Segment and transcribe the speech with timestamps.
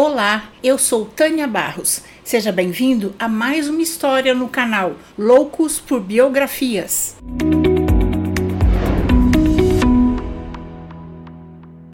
[0.00, 2.02] Olá, eu sou Tânia Barros.
[2.22, 7.16] Seja bem-vindo a mais uma história no canal Loucos por Biografias.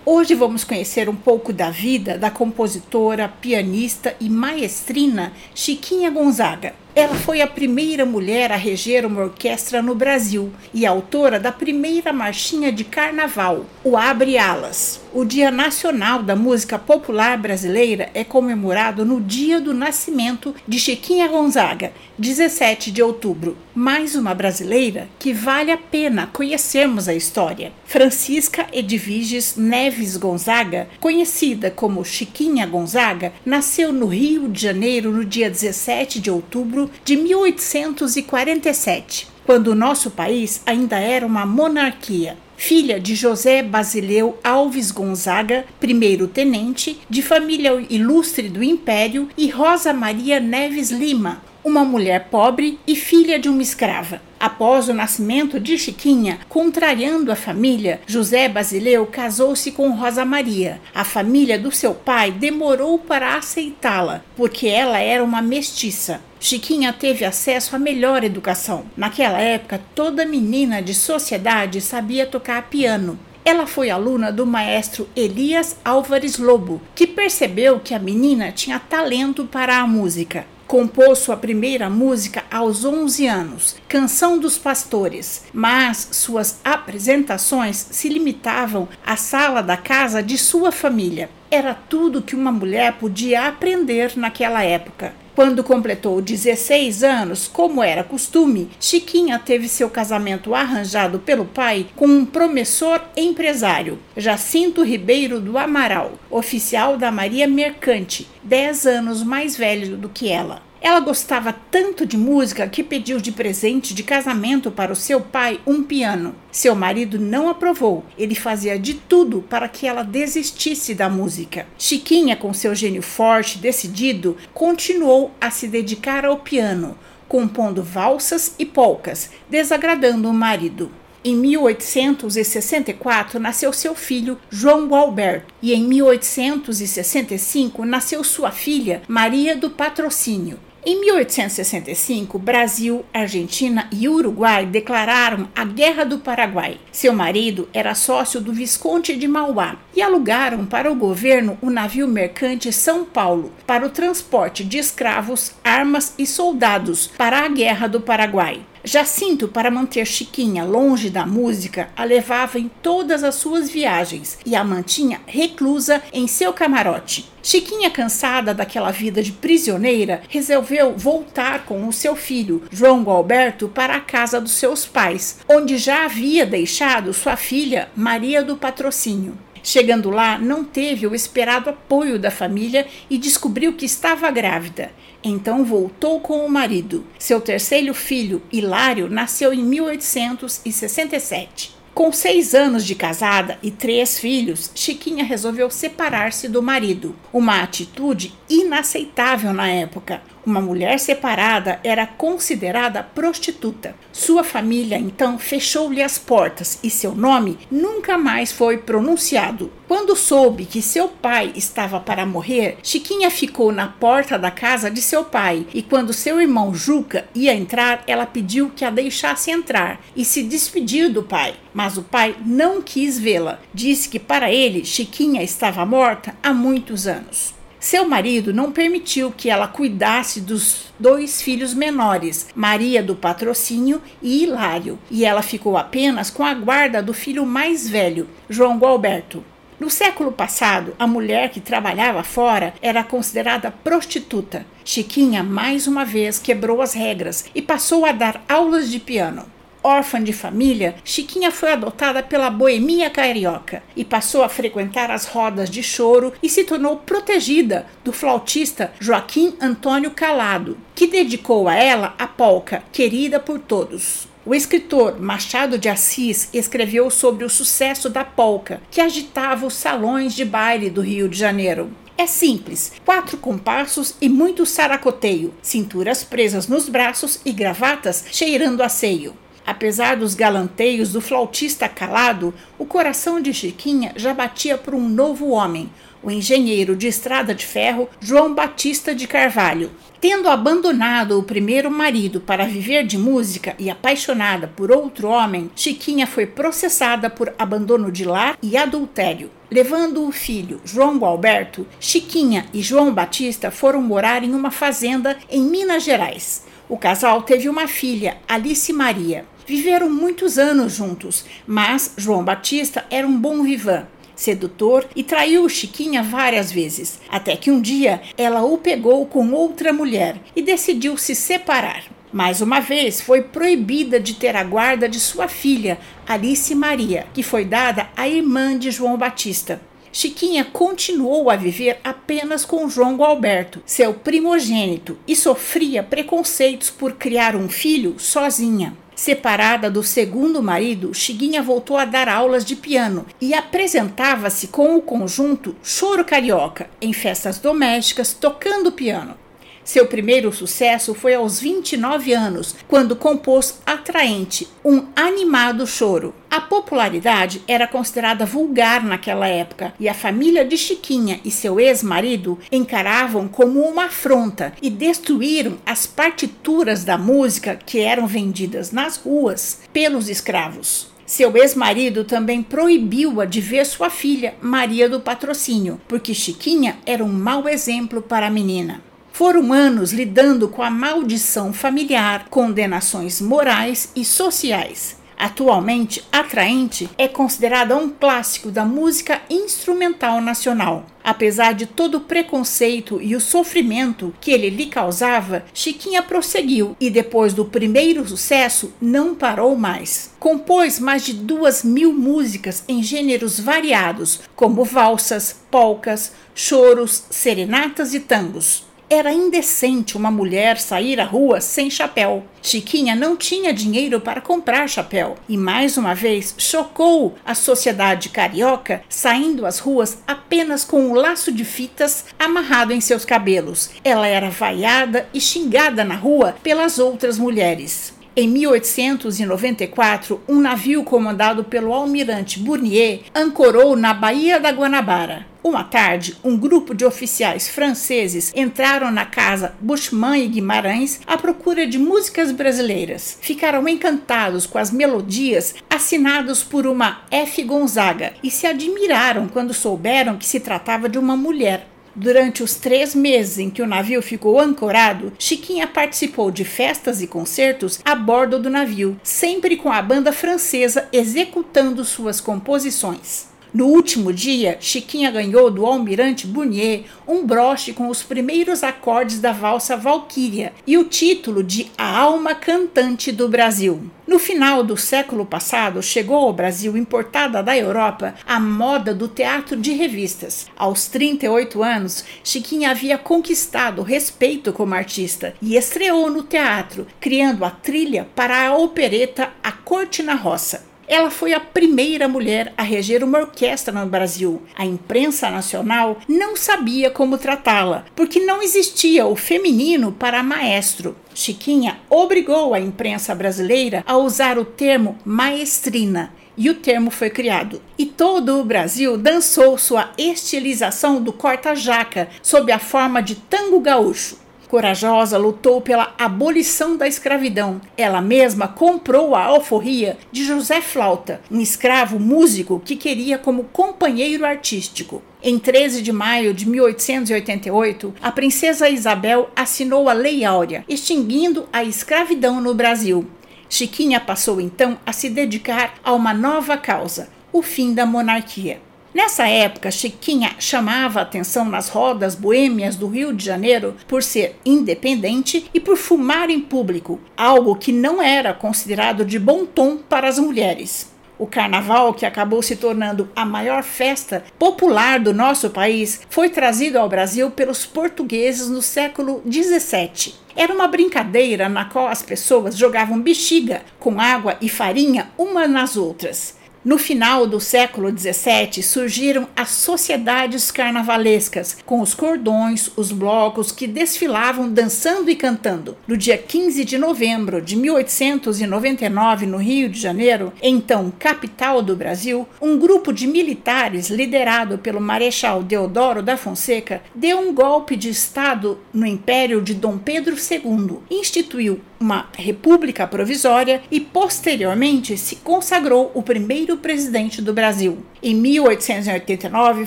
[0.04, 6.74] Hoje vamos conhecer um pouco da vida da compositora, pianista e maestrina Chiquinha Gonzaga.
[6.96, 12.12] Ela foi a primeira mulher a reger uma orquestra no Brasil e autora da primeira
[12.12, 15.00] marchinha de carnaval, o Abre Alas.
[15.12, 21.28] O Dia Nacional da Música Popular Brasileira é comemorado no dia do nascimento de Chiquinha
[21.28, 23.56] Gonzaga, 17 de outubro.
[23.74, 27.72] Mais uma brasileira que vale a pena conhecermos a história.
[27.84, 35.48] Francisca Edviges Neves Gonzaga, conhecida como Chiquinha Gonzaga, nasceu no Rio de Janeiro no dia
[35.48, 42.36] 17 de outubro de 1847, quando o nosso país ainda era uma monarquia.
[42.56, 50.40] Filha de José Basileu Alves Gonzaga, primeiro-tenente, de família ilustre do Império, e Rosa Maria
[50.40, 54.20] Neves Lima, uma mulher pobre e filha de uma escrava.
[54.38, 60.80] Após o nascimento de Chiquinha, contrariando a família, José Basileu casou-se com Rosa Maria.
[60.94, 66.20] A família do seu pai demorou para aceitá-la, porque ela era uma mestiça.
[66.44, 68.84] Chiquinha teve acesso à melhor educação.
[68.94, 73.18] Naquela época, toda menina de sociedade sabia tocar piano.
[73.42, 79.46] Ela foi aluna do maestro Elias Álvares Lobo, que percebeu que a menina tinha talento
[79.46, 80.44] para a música.
[80.66, 88.86] Compôs sua primeira música aos 11 anos, Canção dos Pastores, mas suas apresentações se limitavam
[89.02, 91.30] à sala da casa de sua família.
[91.50, 95.23] Era tudo que uma mulher podia aprender naquela época.
[95.34, 102.06] Quando completou 16 anos, como era costume, Chiquinha teve seu casamento arranjado pelo pai com
[102.06, 109.96] um promissor empresário, Jacinto Ribeiro do Amaral, oficial da Maria Mercante, 10 anos mais velho
[109.96, 110.62] do que ela.
[110.84, 115.58] Ela gostava tanto de música que pediu de presente de casamento para o seu pai
[115.66, 116.34] um piano.
[116.52, 118.04] Seu marido não aprovou.
[118.18, 121.66] Ele fazia de tudo para que ela desistisse da música.
[121.78, 128.54] Chiquinha, com seu gênio forte e decidido, continuou a se dedicar ao piano, compondo valsas
[128.58, 130.90] e polcas, desagradando o marido.
[131.24, 139.70] Em 1864 nasceu seu filho João Gualberto e em 1865 nasceu sua filha Maria do
[139.70, 140.58] Patrocínio.
[140.86, 146.78] Em 1865, Brasil, Argentina e Uruguai declararam a Guerra do Paraguai.
[146.92, 152.06] Seu marido era sócio do Visconde de Mauá e alugaram para o governo o navio
[152.06, 158.02] mercante São Paulo para o transporte de escravos, armas e soldados para a Guerra do
[158.02, 158.60] Paraguai.
[158.86, 164.54] Jacinto, para manter Chiquinha longe da música, a levava em todas as suas viagens e
[164.54, 167.32] a mantinha reclusa em seu camarote.
[167.42, 173.96] Chiquinha, cansada daquela vida de prisioneira, resolveu voltar com o seu filho, João Gualberto, para
[173.96, 179.38] a casa dos seus pais, onde já havia deixado sua filha, Maria do Patrocínio.
[179.66, 184.92] Chegando lá, não teve o esperado apoio da família e descobriu que estava grávida.
[185.24, 187.06] Então voltou com o marido.
[187.18, 191.74] Seu terceiro filho, Hilário, nasceu em 1867.
[191.94, 198.34] Com seis anos de casada e três filhos, Chiquinha resolveu separar-se do marido, uma atitude
[198.50, 200.20] inaceitável na época.
[200.46, 203.94] Uma mulher separada era considerada prostituta.
[204.12, 209.72] Sua família então fechou-lhe as portas e seu nome nunca mais foi pronunciado.
[209.88, 215.00] Quando soube que seu pai estava para morrer, Chiquinha ficou na porta da casa de
[215.00, 220.00] seu pai e quando seu irmão Juca ia entrar, ela pediu que a deixasse entrar
[220.14, 221.54] e se despedir do pai.
[221.72, 223.60] Mas o pai não quis vê-la.
[223.72, 227.54] Disse que para ele Chiquinha estava morta há muitos anos.
[227.84, 234.42] Seu marido não permitiu que ela cuidasse dos dois filhos menores, Maria do Patrocínio e
[234.42, 239.44] Hilário, e ela ficou apenas com a guarda do filho mais velho, João Gualberto.
[239.78, 244.64] No século passado, a mulher que trabalhava fora era considerada prostituta.
[244.82, 249.44] Chiquinha mais uma vez quebrou as regras e passou a dar aulas de piano
[249.84, 255.68] órfã de família, Chiquinha foi adotada pela boemia carioca e passou a frequentar as rodas
[255.68, 262.14] de choro e se tornou protegida do flautista Joaquim Antônio Calado, que dedicou a ela
[262.18, 264.26] a polca Querida por Todos.
[264.46, 270.34] O escritor Machado de Assis escreveu sobre o sucesso da polca, que agitava os salões
[270.34, 271.90] de baile do Rio de Janeiro.
[272.16, 278.88] É simples: quatro compassos e muito saracoteio, cinturas presas nos braços e gravatas cheirando a
[278.88, 279.34] seio.
[279.66, 285.48] Apesar dos galanteios do flautista calado, o coração de Chiquinha já batia por um novo
[285.48, 285.90] homem,
[286.22, 289.90] o engenheiro de estrada de ferro João Batista de Carvalho.
[290.20, 296.26] Tendo abandonado o primeiro marido para viver de música e apaixonada por outro homem, Chiquinha
[296.26, 299.50] foi processada por abandono de lar e adultério.
[299.70, 305.62] Levando o filho, João Alberto, Chiquinha e João Batista foram morar em uma fazenda em
[305.62, 306.64] Minas Gerais.
[306.88, 309.44] O casal teve uma filha, Alice Maria.
[309.66, 314.06] Viveram muitos anos juntos, mas João Batista era um bom vivan
[314.36, 319.92] sedutor e traiu Chiquinha várias vezes, até que um dia ela o pegou com outra
[319.92, 322.04] mulher e decidiu se separar.
[322.32, 327.44] Mais uma vez, foi proibida de ter a guarda de sua filha, Alice Maria, que
[327.44, 329.80] foi dada à irmã de João Batista.
[330.12, 337.54] Chiquinha continuou a viver apenas com João Alberto, seu primogênito, e sofria preconceitos por criar
[337.54, 338.96] um filho sozinha.
[339.14, 345.02] Separada do segundo marido, Chiguinha voltou a dar aulas de piano e apresentava-se com o
[345.02, 349.43] conjunto Choro Carioca em festas domésticas tocando piano.
[349.84, 356.34] Seu primeiro sucesso foi aos 29 anos, quando compôs Atraente, um animado choro.
[356.50, 362.58] A popularidade era considerada vulgar naquela época e a família de Chiquinha e seu ex-marido
[362.72, 369.80] encaravam como uma afronta e destruíram as partituras da música que eram vendidas nas ruas
[369.92, 371.12] pelos escravos.
[371.26, 377.32] Seu ex-marido também proibiu-a de ver sua filha, Maria do Patrocínio, porque Chiquinha era um
[377.32, 379.02] mau exemplo para a menina.
[379.34, 385.16] Foram anos lidando com a maldição familiar, condenações morais e sociais.
[385.36, 391.06] Atualmente, Atraente é considerada um clássico da música instrumental nacional.
[391.24, 397.10] Apesar de todo o preconceito e o sofrimento que ele lhe causava, Chiquinha prosseguiu e,
[397.10, 400.30] depois do primeiro sucesso, não parou mais.
[400.38, 408.20] Compôs mais de duas mil músicas em gêneros variados, como valsas, polcas, choros, serenatas e
[408.20, 408.93] tangos.
[409.16, 412.42] Era indecente uma mulher sair à rua sem chapéu.
[412.60, 419.04] Chiquinha não tinha dinheiro para comprar chapéu e mais uma vez chocou a sociedade carioca
[419.08, 423.90] saindo às ruas apenas com um laço de fitas amarrado em seus cabelos.
[424.02, 428.12] Ela era vaiada e xingada na rua pelas outras mulheres.
[428.36, 435.46] Em 1894, um navio comandado pelo almirante Bournier ancorou na Baía da Guanabara.
[435.62, 441.86] Uma tarde, um grupo de oficiais franceses entraram na casa Bushman e Guimarães à procura
[441.86, 443.38] de músicas brasileiras.
[443.40, 447.62] Ficaram encantados com as melodias assinadas por uma F.
[447.62, 451.93] Gonzaga e se admiraram quando souberam que se tratava de uma mulher.
[452.16, 457.26] Durante os três meses em que o navio ficou ancorado, Chiquinha participou de festas e
[457.26, 463.53] concertos a bordo do navio, sempre com a banda francesa executando suas composições.
[463.74, 469.50] No último dia, Chiquinha ganhou do almirante Bournier um broche com os primeiros acordes da
[469.50, 474.08] valsa Valquíria e o título de A Alma Cantante do Brasil.
[474.28, 479.76] No final do século passado, chegou ao Brasil, importada da Europa, a moda do teatro
[479.76, 480.68] de revistas.
[480.76, 487.70] Aos 38 anos, Chiquinha havia conquistado respeito como artista e estreou no teatro, criando a
[487.70, 490.93] trilha para a opereta A Corte na Roça.
[491.06, 494.62] Ela foi a primeira mulher a reger uma orquestra no Brasil.
[494.74, 501.16] A imprensa nacional não sabia como tratá-la, porque não existia o feminino para maestro.
[501.34, 507.82] Chiquinha obrigou a imprensa brasileira a usar o termo maestrina e o termo foi criado.
[507.98, 514.43] E todo o Brasil dançou sua estilização do corta-jaca sob a forma de tango gaúcho
[514.74, 517.80] corajosa lutou pela abolição da escravidão.
[517.96, 524.44] Ela mesma comprou a alforria de José Flauta, um escravo músico que queria como companheiro
[524.44, 525.22] artístico.
[525.40, 531.84] Em 13 de maio de 1888, a princesa Isabel assinou a Lei Áurea, extinguindo a
[531.84, 533.24] escravidão no Brasil.
[533.68, 538.80] Chiquinha passou então a se dedicar a uma nova causa, o fim da monarquia.
[539.14, 545.70] Nessa época, Chiquinha chamava atenção nas rodas boêmias do Rio de Janeiro por ser independente
[545.72, 550.36] e por fumar em público, algo que não era considerado de bom tom para as
[550.36, 551.14] mulheres.
[551.38, 556.98] O carnaval, que acabou se tornando a maior festa popular do nosso país, foi trazido
[556.98, 560.34] ao Brasil pelos portugueses no século XVII.
[560.56, 565.96] Era uma brincadeira na qual as pessoas jogavam bexiga com água e farinha umas nas
[565.96, 566.63] outras.
[566.84, 573.86] No final do século XVII surgiram as sociedades carnavalescas, com os cordões, os blocos que
[573.86, 575.96] desfilavam dançando e cantando.
[576.06, 582.46] No dia 15 de novembro de 1899, no Rio de Janeiro, então capital do Brasil,
[582.60, 588.78] um grupo de militares liderado pelo Marechal Deodoro da Fonseca deu um golpe de Estado
[588.92, 596.22] no império de Dom Pedro II, instituiu uma república provisória e posteriormente se consagrou o
[596.22, 598.04] primeiro presidente do Brasil.
[598.22, 599.86] Em 1889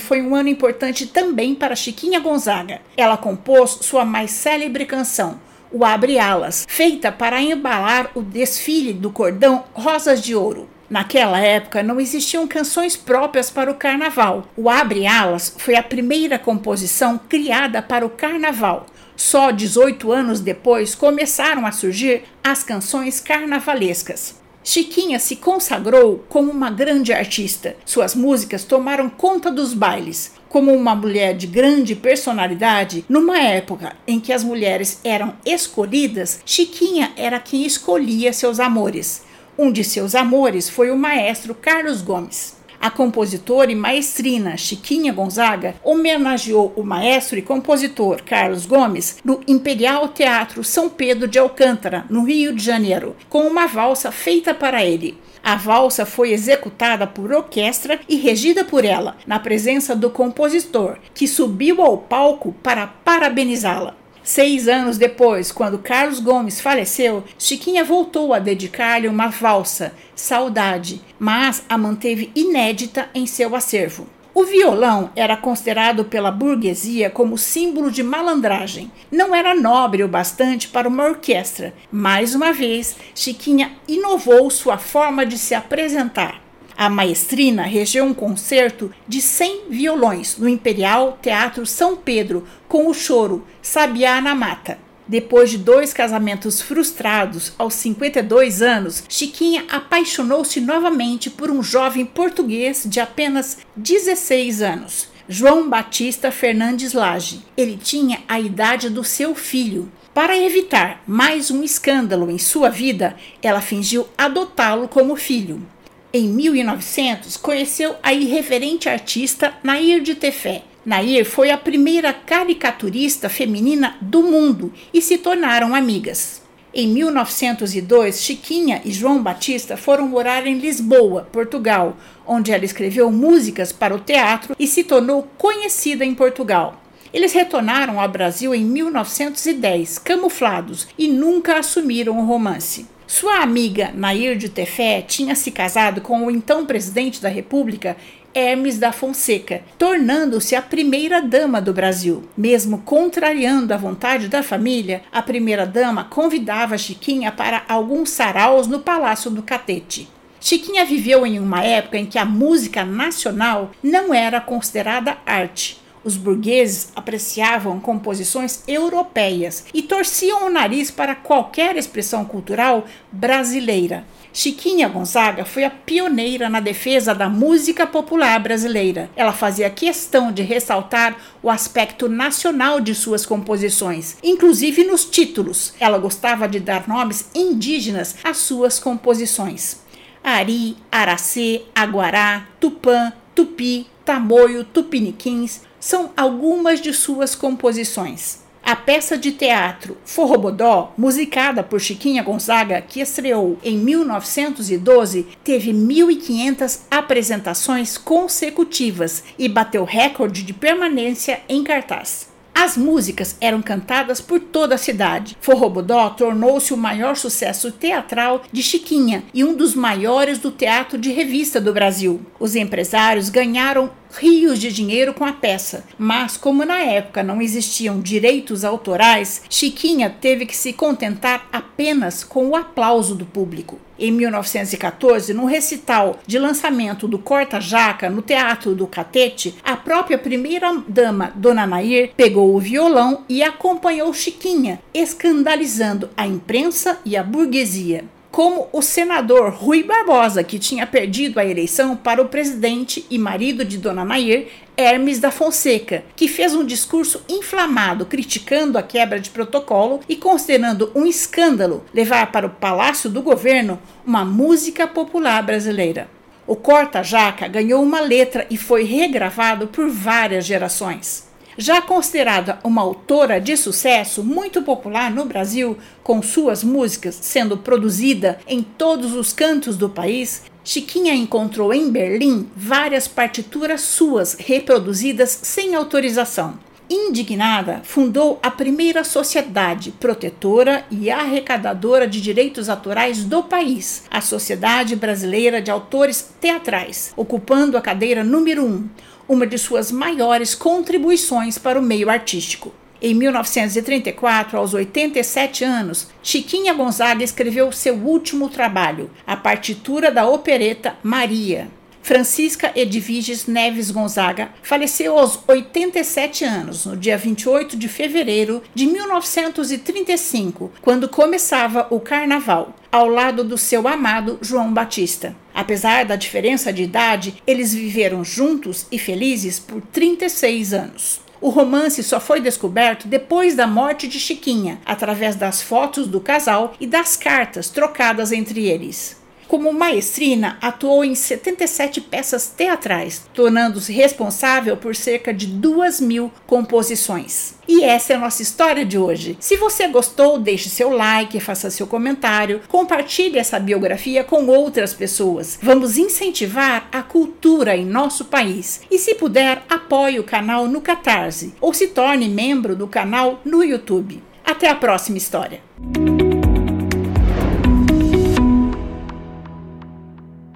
[0.00, 2.80] foi um ano importante também para Chiquinha Gonzaga.
[2.96, 5.38] Ela compôs sua mais célebre canção,
[5.70, 10.68] o Abre Alas, feita para embalar o desfile do cordão Rosas de Ouro.
[10.90, 14.48] Naquela época não existiam canções próprias para o carnaval.
[14.56, 18.86] O Abre Alas foi a primeira composição criada para o carnaval.
[19.18, 24.36] Só 18 anos depois começaram a surgir as canções carnavalescas.
[24.62, 27.74] Chiquinha se consagrou como uma grande artista.
[27.84, 30.34] Suas músicas tomaram conta dos bailes.
[30.48, 37.12] Como uma mulher de grande personalidade, numa época em que as mulheres eram escolhidas, Chiquinha
[37.16, 39.24] era quem escolhia seus amores.
[39.58, 42.57] Um de seus amores foi o maestro Carlos Gomes.
[42.80, 50.08] A compositora e maestrina Chiquinha Gonzaga homenageou o maestro e compositor Carlos Gomes no Imperial
[50.08, 55.18] Teatro São Pedro de Alcântara, no Rio de Janeiro, com uma valsa feita para ele.
[55.42, 61.26] A valsa foi executada por orquestra e regida por ela, na presença do compositor, que
[61.26, 63.96] subiu ao palco para parabenizá-la.
[64.28, 71.64] Seis anos depois, quando Carlos Gomes faleceu, Chiquinha voltou a dedicar-lhe uma valsa, Saudade, mas
[71.66, 74.06] a manteve inédita em seu acervo.
[74.34, 78.92] O violão era considerado pela burguesia como símbolo de malandragem.
[79.10, 81.72] Não era nobre o bastante para uma orquestra.
[81.90, 86.47] Mais uma vez, Chiquinha inovou sua forma de se apresentar.
[86.78, 92.94] A maestrina regeu um concerto de 100 violões no Imperial Teatro São Pedro com o
[92.94, 94.78] choro Sabiá na Mata.
[95.04, 102.84] Depois de dois casamentos frustrados aos 52 anos, Chiquinha apaixonou-se novamente por um jovem português
[102.86, 107.42] de apenas 16 anos, João Batista Fernandes Lage.
[107.56, 109.90] Ele tinha a idade do seu filho.
[110.14, 115.60] Para evitar mais um escândalo em sua vida, ela fingiu adotá-lo como filho.
[116.10, 120.62] Em 1900, conheceu a irreverente artista Nair de Tefé.
[120.82, 126.40] Nair foi a primeira caricaturista feminina do mundo e se tornaram amigas.
[126.72, 131.94] Em 1902, Chiquinha e João Batista foram morar em Lisboa, Portugal,
[132.26, 136.82] onde ela escreveu músicas para o teatro e se tornou conhecida em Portugal.
[137.12, 142.86] Eles retornaram ao Brasil em 1910, camuflados, e nunca assumiram o romance.
[143.08, 147.96] Sua amiga Nair de Tefé tinha se casado com o então presidente da República,
[148.34, 152.28] Hermes da Fonseca, tornando-se a primeira dama do Brasil.
[152.36, 158.80] Mesmo contrariando a vontade da família, a primeira dama convidava Chiquinha para alguns saraus no
[158.80, 160.06] Palácio do Catete.
[160.38, 165.80] Chiquinha viveu em uma época em que a música nacional não era considerada arte.
[166.08, 174.06] Os burgueses apreciavam composições europeias e torciam o nariz para qualquer expressão cultural brasileira.
[174.32, 179.10] Chiquinha Gonzaga foi a pioneira na defesa da música popular brasileira.
[179.14, 185.74] Ela fazia questão de ressaltar o aspecto nacional de suas composições, inclusive nos títulos.
[185.78, 189.82] Ela gostava de dar nomes indígenas às suas composições.
[190.24, 198.46] Ari, Aracê, Aguará, Tupã, Tupi, Tamoio, Tupiniquins, são algumas de suas composições.
[198.62, 206.80] A peça de teatro Forrobodó, musicada por Chiquinha Gonzaga, que estreou em 1912, teve 1.500
[206.90, 212.28] apresentações consecutivas e bateu recorde de permanência em cartaz.
[212.60, 215.38] As músicas eram cantadas por toda a cidade.
[215.40, 221.12] Forrobodó tornou-se o maior sucesso teatral de Chiquinha e um dos maiores do teatro de
[221.12, 222.20] revista do Brasil.
[222.40, 228.00] Os empresários ganharam rios de dinheiro com a peça, mas como na época não existiam
[228.00, 233.78] direitos autorais, Chiquinha teve que se contentar apenas com o aplauso do público.
[233.98, 240.16] Em 1914, no recital de lançamento do Corta Jaca no Teatro do Catete, a própria
[240.16, 248.04] primeira-dama, Dona Nair, pegou o violão e acompanhou Chiquinha, escandalizando a imprensa e a burguesia
[248.38, 253.64] como o senador Rui Barbosa, que tinha perdido a eleição para o presidente e marido
[253.64, 259.30] de Dona Nair, Hermes da Fonseca, que fez um discurso inflamado criticando a quebra de
[259.30, 263.76] protocolo e considerando um escândalo levar para o palácio do governo
[264.06, 266.08] uma música popular brasileira.
[266.46, 271.27] O corta-jaca ganhou uma letra e foi regravado por várias gerações.
[271.60, 278.38] Já considerada uma autora de sucesso muito popular no Brasil, com suas músicas sendo produzida
[278.46, 285.74] em todos os cantos do país, Chiquinha encontrou em Berlim várias partituras suas reproduzidas sem
[285.74, 286.60] autorização.
[286.90, 294.96] Indignada, fundou a primeira sociedade protetora e arrecadadora de direitos autorais do país, a Sociedade
[294.96, 298.88] Brasileira de Autores Teatrais, ocupando a cadeira número 1, um,
[299.28, 302.72] uma de suas maiores contribuições para o meio artístico.
[303.00, 310.96] Em 1934, aos 87 anos, Chiquinha Gonzaga escreveu seu último trabalho, a partitura da opereta
[311.02, 311.68] Maria.
[312.02, 320.72] Francisca Edviges Neves Gonzaga faleceu aos 87 anos, no dia 28 de fevereiro de 1935,
[320.80, 325.36] quando começava o carnaval, ao lado do seu amado João Batista.
[325.54, 331.20] Apesar da diferença de idade, eles viveram juntos e felizes por 36 anos.
[331.40, 336.74] O romance só foi descoberto depois da morte de Chiquinha, através das fotos do casal
[336.80, 339.17] e das cartas trocadas entre eles.
[339.48, 347.54] Como maestrina, atuou em 77 peças teatrais, tornando-se responsável por cerca de 2 mil composições.
[347.66, 349.38] E essa é a nossa história de hoje.
[349.40, 355.58] Se você gostou, deixe seu like, faça seu comentário, compartilhe essa biografia com outras pessoas.
[355.62, 358.82] Vamos incentivar a cultura em nosso país.
[358.90, 363.64] E se puder, apoie o canal no Catarse ou se torne membro do canal no
[363.64, 364.22] YouTube.
[364.44, 365.62] Até a próxima história.